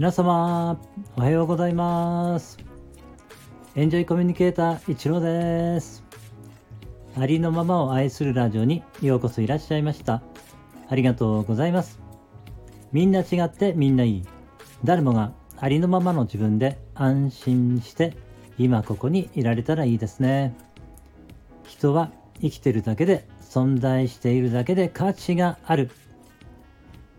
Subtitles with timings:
[0.00, 0.80] 皆様、
[1.14, 2.56] おはようございます。
[3.74, 6.02] エンジョイコミュニケーター、一郎です。
[7.18, 10.22] ありのままを愛するラジオにようこそいらっしゃいました。
[10.88, 12.00] ありがとうございます。
[12.92, 14.22] みんな違ってみんないい。
[14.84, 18.16] 誰もがありのままの自分で安心して
[18.56, 20.56] 今ここにいられたらいいですね。
[21.64, 22.10] 人は
[22.40, 25.90] 生きてるだけで存在しているだけで価値がある。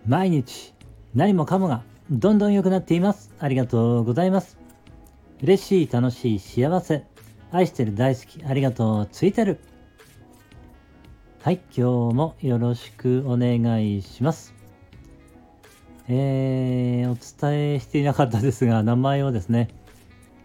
[0.08, 0.74] 毎日
[1.14, 3.34] 何もかもがどんどん良くなっています。
[3.40, 4.58] ありがとうございます。
[5.42, 7.06] 嬉しい、楽しい、幸せ。
[7.54, 8.44] 愛してる、大好き。
[8.44, 9.62] ありがとう、ついてる。
[11.42, 14.54] はい、今日もよろしくお願いします。
[16.10, 19.70] えー、お伝えしていなかったですが、名前をですね、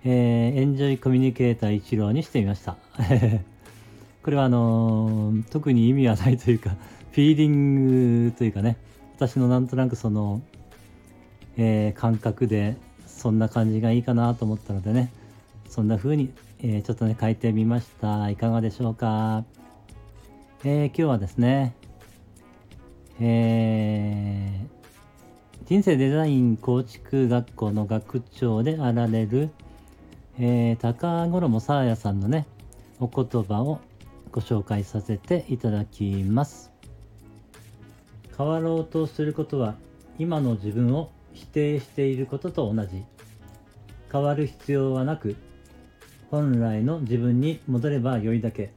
[0.05, 2.77] えー、エンジョイコミュニケーター一郎にしてみました。
[4.23, 6.77] これはあのー特に意味はないというか、
[7.11, 8.77] フィーリングというかね、
[9.17, 10.43] 私のなんとなくその、
[11.57, 12.77] えー感覚で
[13.07, 15.11] そんな感じがいいかなと思ったのでね。
[15.69, 18.31] そんな風に、えーちょっとね書いてみました。
[18.31, 19.45] いかがでしょうか、
[20.65, 21.75] えー今日はですね
[23.21, 24.67] え
[25.65, 29.51] 人生デザイン構築学校の学長であられる、
[30.39, 32.47] え高五郎さあやさんのね
[33.01, 33.81] お言葉を
[34.31, 36.71] ご紹介させていただきます。
[38.37, 39.75] 変わろうとすることは
[40.19, 43.05] 今の自分を否定していることと同じ。
[44.11, 45.37] 変わる必要はなく
[46.31, 48.73] 本来の自分に戻ればよいだけ。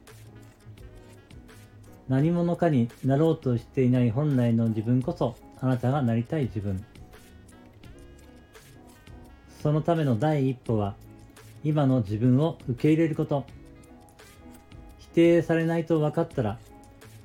[2.08, 6.84] 何者かになろうとしていない本来の自分こそあなたがなりたい自分。
[9.62, 10.94] そのための第一歩は
[11.64, 13.44] 今の自分を受け入れること。
[14.98, 16.58] 否定されないと分かったら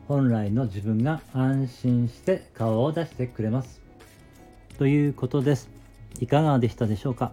[0.07, 3.84] 本来の自分が安心して顔を出してくれます。
[4.77, 5.69] ということです。
[6.19, 7.31] いかがでしたでしょうか、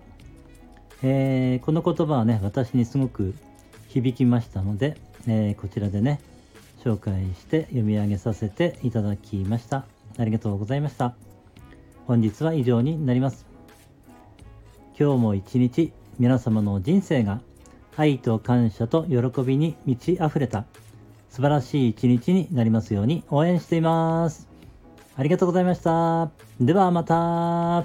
[1.02, 3.34] えーこの言葉はね私にすごく
[3.88, 4.96] 響きましたので、
[5.26, 6.20] えーこちらでね
[6.84, 9.84] 紹介して読み上げさせていただきました。
[10.18, 11.14] ありがとうございました。
[12.06, 13.46] 本日は以上になります。
[14.98, 17.40] 今日も一日皆様の人生が
[17.96, 20.64] 愛と感謝と喜びに満ち溢れた
[21.28, 24.51] 素晴らしい一日になりますように応援しています。
[25.16, 26.30] ありがとうございました。
[26.60, 27.84] ではまた。